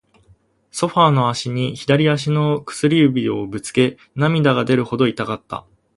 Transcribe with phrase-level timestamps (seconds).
[0.71, 5.63] ソファーの脚に、左足の薬指をぶつけ、涙が出るほど痛かった。